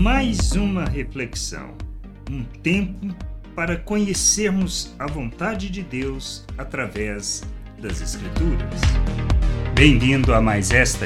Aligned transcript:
Mais 0.00 0.52
uma 0.52 0.86
reflexão, 0.86 1.76
um 2.30 2.42
tempo 2.42 3.14
para 3.54 3.76
conhecermos 3.76 4.94
a 4.98 5.06
vontade 5.06 5.68
de 5.68 5.82
Deus 5.82 6.42
através 6.56 7.42
das 7.78 8.00
Escrituras. 8.00 8.80
Bem-vindo 9.74 10.32
a 10.32 10.40
mais 10.40 10.70
esta 10.70 11.04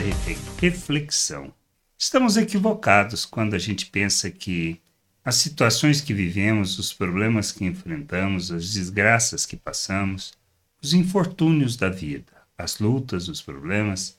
reflexão. 0.60 1.52
Estamos 1.98 2.36
equivocados 2.36 3.26
quando 3.26 3.54
a 3.54 3.58
gente 3.58 3.86
pensa 3.86 4.30
que 4.30 4.80
as 5.24 5.34
situações 5.34 6.00
que 6.00 6.14
vivemos, 6.14 6.78
os 6.78 6.92
problemas 6.92 7.50
que 7.50 7.64
enfrentamos, 7.64 8.52
as 8.52 8.74
desgraças 8.74 9.44
que 9.44 9.56
passamos, 9.56 10.32
os 10.80 10.94
infortúnios 10.94 11.76
da 11.76 11.88
vida, 11.88 12.32
as 12.56 12.78
lutas, 12.78 13.26
os 13.26 13.42
problemas, 13.42 14.16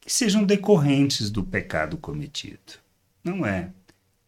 que 0.00 0.10
sejam 0.10 0.44
decorrentes 0.44 1.28
do 1.28 1.44
pecado 1.44 1.98
cometido. 1.98 2.72
Não 3.22 3.44
é. 3.44 3.68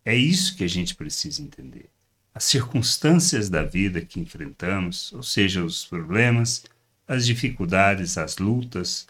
É 0.06 0.15
isso 0.15 0.56
que 0.56 0.62
a 0.62 0.69
gente 0.69 0.95
precisa 0.95 1.42
entender. 1.42 1.91
As 2.33 2.45
circunstâncias 2.45 3.51
da 3.51 3.65
vida 3.65 4.01
que 4.01 4.20
enfrentamos, 4.20 5.12
ou 5.12 5.23
seja, 5.23 5.65
os 5.65 5.84
problemas, 5.84 6.65
as 7.09 7.27
dificuldades, 7.27 8.16
as 8.16 8.38
lutas, 8.38 9.09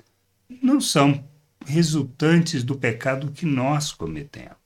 não 0.62 0.80
são 0.80 1.22
resultantes 1.66 2.64
do 2.64 2.78
pecado 2.78 3.30
que 3.30 3.44
nós 3.44 3.92
cometemos. 3.92 4.56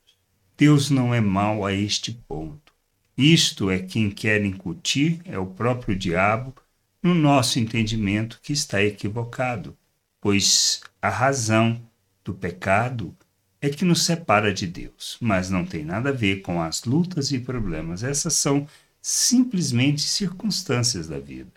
Deus 0.57 0.89
não 0.89 1.13
é 1.13 1.21
mau 1.21 1.67
a 1.67 1.73
este 1.73 2.13
ponto. 2.13 2.73
Isto 3.17 3.69
é 3.69 3.81
quem 3.81 4.09
quer 4.09 4.45
incutir, 4.45 5.21
é 5.25 5.37
o 5.37 5.47
próprio 5.47 5.97
diabo, 5.97 6.55
no 7.03 7.13
nosso 7.13 7.59
entendimento 7.59 8.39
que 8.41 8.53
está 8.53 8.81
equivocado, 8.81 9.77
pois 10.21 10.81
a 11.03 11.09
razão 11.09 11.83
do 12.23 12.33
pecado 12.33 13.17
é 13.61 13.69
que 13.69 13.85
nos 13.85 14.05
separa 14.05 14.53
de 14.53 14.67
Deus, 14.67 15.17
mas 15.21 15.51
não 15.51 15.65
tem 15.65 15.85
nada 15.85 16.09
a 16.09 16.13
ver 16.13 16.41
com 16.41 16.63
as 16.63 16.85
lutas 16.85 17.31
e 17.31 17.39
problemas. 17.39 18.03
Essas 18.03 18.35
são 18.35 18.67
simplesmente 19.03 20.01
circunstâncias 20.01 21.07
da 21.09 21.19
vida. 21.19 21.53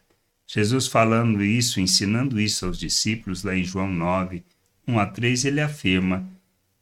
Jesus 0.46 0.88
falando 0.88 1.44
isso, 1.44 1.80
ensinando 1.80 2.40
isso 2.40 2.66
aos 2.66 2.78
discípulos, 2.78 3.44
lá 3.44 3.56
em 3.56 3.64
João 3.64 3.92
9, 3.92 4.44
1 4.88 5.00
a 5.00 5.06
3, 5.06 5.46
ele 5.46 5.62
afirma: 5.62 6.28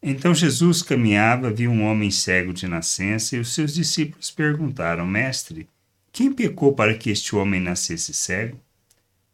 Então 0.02 0.34
Jesus 0.34 0.82
caminhava, 0.82 1.52
viu 1.52 1.72
um 1.72 1.84
homem 1.84 2.10
cego 2.10 2.52
de 2.52 2.68
nascença, 2.68 3.36
e 3.36 3.40
os 3.40 3.54
seus 3.54 3.74
discípulos 3.74 4.32
perguntaram: 4.32 5.06
Mestre, 5.06 5.70
quem 6.12 6.34
pecou 6.34 6.74
para 6.74 6.96
que 6.96 7.12
este 7.12 7.36
homem 7.36 7.62
nascesse 7.62 8.14
cego? 8.14 8.60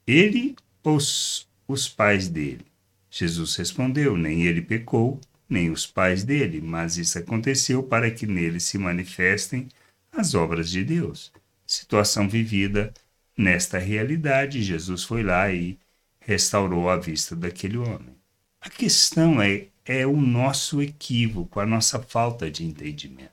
Ele 0.06 0.56
ou 0.84 0.98
os, 0.98 1.48
os 1.68 1.88
pais 1.88 2.28
dele? 2.28 2.66
Jesus 3.10 3.56
respondeu: 3.56 4.18
Nem 4.18 4.44
ele 4.44 4.62
pecou, 4.62 5.20
nem 5.50 5.70
os 5.70 5.86
pais 5.86 6.24
dele, 6.24 6.62
mas 6.62 6.98
isso 6.98 7.18
aconteceu 7.18 7.82
para 7.84 8.12
que 8.12 8.26
nele 8.28 8.60
se 8.60 8.78
manifestem 8.78 9.68
as 10.12 10.34
obras 10.34 10.70
de 10.70 10.84
Deus. 10.84 11.32
Situação 11.66 12.28
vivida 12.28 12.94
nesta 13.38 13.78
realidade, 13.78 14.64
Jesus 14.64 15.04
foi 15.04 15.24
lá 15.24 15.52
e 15.52 15.78
restaurou 16.20 16.90
a 16.90 16.98
vista 16.98 17.36
daquele 17.36 17.78
homem. 17.78 18.16
A 18.60 18.70
questão 18.70 19.42
é, 19.42 19.68
é 19.86 20.06
o 20.06 20.20
nosso 20.20 20.82
equívoco, 20.82 21.60
a 21.60 21.66
nossa 21.66 22.00
falta 22.00 22.50
de 22.52 22.66
entendimento. 22.66 23.32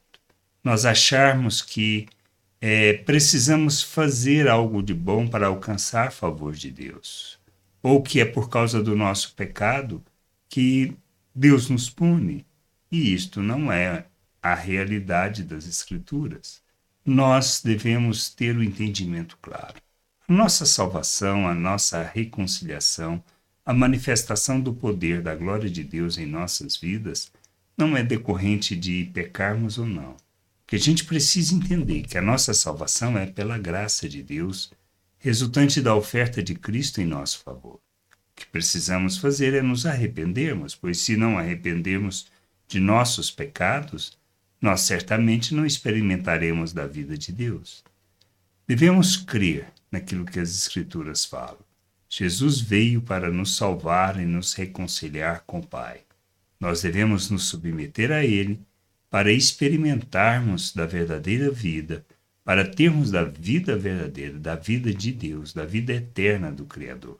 Nós 0.62 0.84
acharmos 0.84 1.60
que 1.60 2.06
é, 2.60 2.94
precisamos 2.94 3.82
fazer 3.82 4.48
algo 4.48 4.82
de 4.82 4.94
bom 4.94 5.26
para 5.26 5.48
alcançar 5.48 6.12
favor 6.12 6.54
de 6.54 6.70
Deus, 6.70 7.38
ou 7.82 8.02
que 8.02 8.20
é 8.20 8.24
por 8.24 8.48
causa 8.48 8.82
do 8.82 8.94
nosso 8.96 9.34
pecado 9.34 10.02
que 10.48 10.96
Deus 11.34 11.68
nos 11.68 11.90
pune. 11.90 12.46
E 12.92 13.12
isto 13.12 13.42
não 13.42 13.72
é 13.72 14.06
a 14.40 14.54
realidade 14.54 15.42
das 15.42 15.66
Escrituras. 15.66 16.62
Nós 17.04 17.60
devemos 17.60 18.28
ter 18.28 18.56
o 18.56 18.62
entendimento 18.62 19.36
claro. 19.42 19.74
A 20.28 20.32
nossa 20.32 20.64
salvação, 20.64 21.48
a 21.48 21.54
nossa 21.54 22.02
reconciliação, 22.04 23.22
a 23.66 23.74
manifestação 23.74 24.60
do 24.60 24.72
poder 24.72 25.22
da 25.22 25.34
glória 25.34 25.68
de 25.68 25.82
Deus 25.82 26.18
em 26.18 26.26
nossas 26.26 26.76
vidas 26.76 27.32
não 27.76 27.96
é 27.96 28.02
decorrente 28.04 28.76
de 28.76 29.10
pecarmos 29.12 29.76
ou 29.76 29.86
não. 29.86 30.16
Que 30.66 30.76
a 30.76 30.78
gente 30.78 31.04
precisa 31.04 31.52
entender 31.52 32.02
que 32.02 32.16
a 32.16 32.22
nossa 32.22 32.54
salvação 32.54 33.18
é 33.18 33.26
pela 33.26 33.58
graça 33.58 34.08
de 34.08 34.22
Deus, 34.22 34.72
resultante 35.18 35.82
da 35.82 35.96
oferta 35.96 36.40
de 36.40 36.54
Cristo 36.54 37.00
em 37.00 37.06
nosso 37.06 37.40
favor 37.40 37.80
que 38.34 38.46
precisamos 38.46 39.16
fazer 39.16 39.54
é 39.54 39.62
nos 39.62 39.86
arrependermos, 39.86 40.74
pois 40.74 40.98
se 40.98 41.16
não 41.16 41.38
arrependermos 41.38 42.26
de 42.66 42.80
nossos 42.80 43.30
pecados, 43.30 44.18
nós 44.60 44.80
certamente 44.80 45.54
não 45.54 45.64
experimentaremos 45.64 46.72
da 46.72 46.86
vida 46.86 47.16
de 47.16 47.32
Deus. 47.32 47.84
Devemos 48.66 49.16
crer 49.16 49.66
naquilo 49.90 50.24
que 50.24 50.40
as 50.40 50.50
Escrituras 50.50 51.24
falam. 51.24 51.58
Jesus 52.08 52.60
veio 52.60 53.00
para 53.02 53.30
nos 53.30 53.56
salvar 53.56 54.18
e 54.20 54.24
nos 54.24 54.54
reconciliar 54.54 55.44
com 55.46 55.58
o 55.58 55.66
Pai. 55.66 56.00
Nós 56.58 56.82
devemos 56.82 57.30
nos 57.30 57.44
submeter 57.44 58.10
a 58.10 58.24
Ele 58.24 58.60
para 59.10 59.32
experimentarmos 59.32 60.72
da 60.72 60.86
verdadeira 60.86 61.50
vida, 61.50 62.04
para 62.44 62.64
termos 62.64 63.10
da 63.10 63.24
vida 63.24 63.76
verdadeira, 63.76 64.38
da 64.38 64.56
vida 64.56 64.92
de 64.92 65.12
Deus, 65.12 65.52
da 65.52 65.64
vida 65.64 65.92
eterna 65.92 66.50
do 66.50 66.64
Criador 66.64 67.18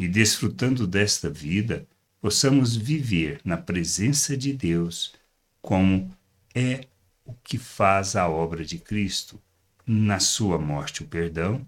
e 0.00 0.08
desfrutando 0.08 0.86
desta 0.86 1.28
vida, 1.28 1.86
possamos 2.22 2.74
viver 2.74 3.38
na 3.44 3.58
presença 3.58 4.34
de 4.34 4.50
Deus 4.50 5.12
como 5.60 6.10
é 6.54 6.86
o 7.22 7.34
que 7.44 7.58
faz 7.58 8.16
a 8.16 8.26
obra 8.26 8.64
de 8.64 8.78
Cristo, 8.78 9.38
na 9.86 10.18
sua 10.18 10.58
morte 10.58 11.02
o 11.02 11.06
perdão, 11.06 11.66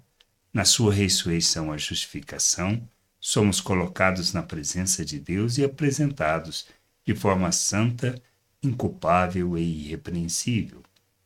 na 0.50 0.64
sua 0.64 0.94
ressurreição 0.94 1.70
a 1.70 1.76
justificação, 1.76 2.88
somos 3.20 3.60
colocados 3.60 4.32
na 4.32 4.42
presença 4.42 5.04
de 5.04 5.20
Deus 5.20 5.58
e 5.58 5.64
apresentados 5.64 6.68
de 7.04 7.14
forma 7.14 7.52
santa, 7.52 8.14
inculpável 8.62 9.58
e 9.58 9.88
irrepreensível. 9.88 10.78
O 10.78 10.84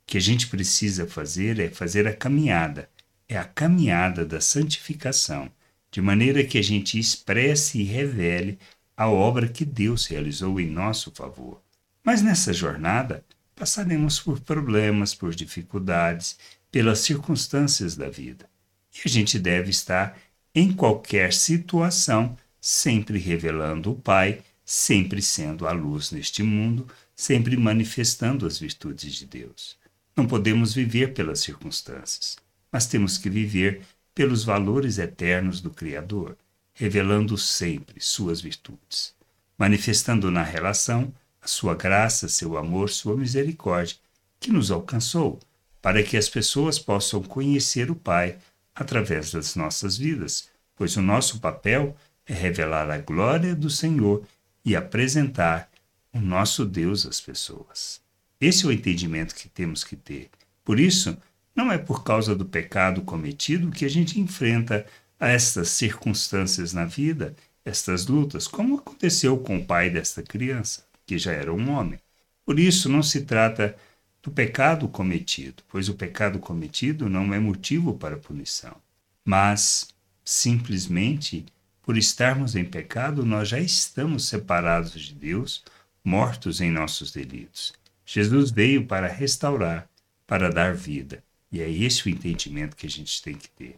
que 0.09 0.19
a 0.19 0.21
gente 0.21 0.49
precisa 0.49 1.06
fazer 1.06 1.61
é 1.61 1.69
fazer 1.69 2.09
a 2.09 2.12
caminhada, 2.12 2.91
é 3.28 3.38
a 3.38 3.44
caminhada 3.44 4.27
da 4.27 4.41
santificação 4.41 5.49
de 5.96 6.02
maneira 6.02 6.44
que 6.44 6.58
a 6.58 6.62
gente 6.62 6.98
expresse 6.98 7.78
e 7.80 7.82
revele 7.82 8.58
a 8.94 9.08
obra 9.08 9.48
que 9.48 9.64
Deus 9.64 10.04
realizou 10.04 10.60
em 10.60 10.66
nosso 10.66 11.10
favor. 11.10 11.62
Mas 12.04 12.20
nessa 12.20 12.52
jornada, 12.52 13.24
passaremos 13.54 14.20
por 14.20 14.38
problemas, 14.40 15.14
por 15.14 15.34
dificuldades, 15.34 16.36
pelas 16.70 16.98
circunstâncias 16.98 17.96
da 17.96 18.10
vida. 18.10 18.46
E 18.94 19.00
a 19.06 19.08
gente 19.08 19.38
deve 19.38 19.70
estar, 19.70 20.18
em 20.54 20.70
qualquer 20.70 21.32
situação, 21.32 22.36
sempre 22.60 23.18
revelando 23.18 23.92
o 23.92 23.96
Pai, 23.96 24.42
sempre 24.66 25.22
sendo 25.22 25.66
a 25.66 25.72
luz 25.72 26.10
neste 26.10 26.42
mundo, 26.42 26.86
sempre 27.14 27.56
manifestando 27.56 28.46
as 28.46 28.58
virtudes 28.58 29.14
de 29.14 29.24
Deus. 29.24 29.78
Não 30.14 30.26
podemos 30.26 30.74
viver 30.74 31.14
pelas 31.14 31.40
circunstâncias, 31.40 32.36
mas 32.70 32.86
temos 32.86 33.16
que 33.16 33.30
viver 33.30 33.80
pelos 34.16 34.44
valores 34.44 34.97
eternos 34.97 35.60
do 35.60 35.69
Criador, 35.69 36.38
revelando 36.72 37.37
sempre 37.37 38.00
suas 38.00 38.41
virtudes, 38.41 39.15
manifestando 39.59 40.31
na 40.31 40.43
relação 40.43 41.12
a 41.43 41.47
sua 41.47 41.75
graça, 41.75 42.26
seu 42.26 42.56
amor, 42.56 42.88
sua 42.88 43.15
misericórdia, 43.15 43.99
que 44.41 44.50
nos 44.50 44.71
alcançou, 44.71 45.38
para 45.82 46.03
que 46.03 46.16
as 46.16 46.31
pessoas 46.31 46.78
possam 46.78 47.22
conhecer 47.22 47.91
o 47.91 47.94
Pai 47.94 48.38
através 48.75 49.32
das 49.32 49.55
nossas 49.55 49.99
vidas, 49.99 50.49
pois 50.75 50.97
o 50.97 51.03
nosso 51.03 51.38
papel 51.38 51.94
é 52.26 52.32
revelar 52.32 52.91
a 52.91 52.97
glória 52.97 53.55
do 53.55 53.69
Senhor 53.69 54.26
e 54.65 54.75
apresentar 54.75 55.71
o 56.10 56.19
nosso 56.19 56.64
Deus 56.64 57.05
às 57.05 57.20
pessoas. 57.20 58.00
Esse 58.40 58.64
é 58.64 58.69
o 58.69 58.73
entendimento 58.73 59.35
que 59.35 59.50
temos 59.50 59.85
que 59.85 59.94
ter. 59.94 60.31
Por 60.64 60.81
isso, 60.81 61.19
não 61.56 61.73
é 61.73 61.79
por 61.79 62.05
causa 62.05 62.37
do 62.37 62.44
pecado 62.44 63.00
cometido 63.00 63.70
que 63.70 63.85
a 63.85 63.88
gente 63.88 64.20
enfrenta 64.20 64.87
estas 65.19 65.70
circunstâncias 65.70 66.75
na 66.75 66.85
vida, 66.85 67.35
estas 67.64 68.06
lutas, 68.06 68.47
como 68.47 68.76
aconteceu 68.76 69.38
com 69.38 69.56
o 69.56 69.64
pai 69.64 69.88
desta 69.88 70.23
criança, 70.23 70.85
que 71.06 71.19
já 71.19 71.32
era 71.32 71.53
um 71.53 71.70
homem. 71.70 71.99
Por 72.44 72.61
isso, 72.61 72.88
não 72.88 73.03
se 73.03 73.23
trata 73.23 73.75
do 74.23 74.31
pecado 74.31 74.87
cometido, 74.88 75.62
pois 75.69 75.88
o 75.88 75.94
pecado 75.94 76.38
cometido 76.38 77.08
não 77.08 77.32
é 77.32 77.41
motivo 77.41 77.94
para 77.94 78.17
punição, 78.17 78.76
mas 79.25 79.88
simplesmente 80.25 81.47
por 81.87 81.97
estarmos 81.97 82.56
em 82.56 82.64
pecado, 82.64 83.25
nós 83.25 83.49
já 83.49 83.61
estamos 83.61 84.26
separados 84.26 85.00
de 85.00 85.14
Deus, 85.14 85.62
mortos 86.02 86.61
em 86.61 86.69
nossos 86.69 87.12
delitos. 87.12 87.73
Jesus 88.05 88.50
veio 88.50 88.85
para 88.87 89.06
restaurar, 89.06 89.88
para 90.26 90.50
dar 90.50 90.75
vida. 90.75 91.23
E 91.50 91.60
é 91.60 91.70
esse 91.70 92.06
o 92.06 92.10
entendimento 92.10 92.76
que 92.76 92.87
a 92.87 92.90
gente 92.90 93.22
tem 93.22 93.34
que 93.34 93.48
ter. 93.50 93.76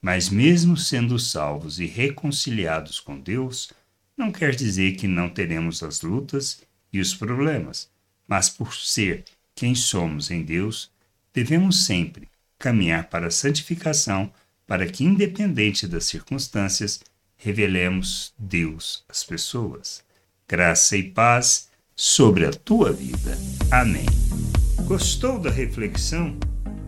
Mas, 0.00 0.28
mesmo 0.28 0.76
sendo 0.76 1.18
salvos 1.18 1.78
e 1.78 1.86
reconciliados 1.86 2.98
com 2.98 3.18
Deus, 3.18 3.70
não 4.16 4.32
quer 4.32 4.54
dizer 4.54 4.96
que 4.96 5.06
não 5.06 5.28
teremos 5.28 5.82
as 5.82 6.02
lutas 6.02 6.62
e 6.92 7.00
os 7.00 7.14
problemas, 7.14 7.88
mas 8.26 8.48
por 8.48 8.74
ser 8.74 9.24
quem 9.54 9.74
somos 9.74 10.30
em 10.30 10.42
Deus, 10.42 10.90
devemos 11.32 11.84
sempre 11.84 12.28
caminhar 12.58 13.08
para 13.08 13.28
a 13.28 13.30
santificação, 13.30 14.32
para 14.66 14.86
que, 14.86 15.04
independente 15.04 15.86
das 15.86 16.04
circunstâncias, 16.04 17.00
revelemos 17.36 18.32
Deus 18.38 19.04
às 19.08 19.24
pessoas. 19.24 20.02
Graça 20.48 20.96
e 20.96 21.10
paz 21.10 21.68
sobre 21.96 22.46
a 22.46 22.52
tua 22.52 22.92
vida. 22.92 23.36
Amém. 23.70 24.06
Gostou 24.86 25.38
da 25.38 25.50
reflexão? 25.50 26.38